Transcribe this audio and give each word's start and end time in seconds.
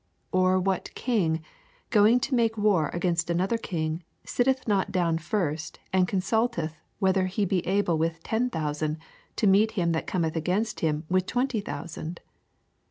81 0.33 0.43
Or 0.45 0.59
what 0.59 0.95
king, 0.95 1.43
going 1.91 2.19
to 2.21 2.33
make 2.33 2.57
war 2.57 2.89
against 2.91 3.29
another 3.29 3.59
kin^, 3.59 4.01
sitteth 4.25 4.67
not 4.67 4.91
down 4.91 5.19
first, 5.19 5.77
and 5.93 6.07
consultetn 6.07 6.71
whether 6.97 7.27
he 7.27 7.45
be 7.45 7.63
able 7.67 7.99
with 7.99 8.23
ten 8.23 8.49
thousand 8.49 8.97
to 9.35 9.45
meet 9.45 9.73
him 9.73 9.91
that 9.91 10.07
cometh 10.07 10.33
againat 10.33 10.79
him 10.79 11.03
with 11.07 11.27
twenty 11.27 11.61
thousand 11.61 12.19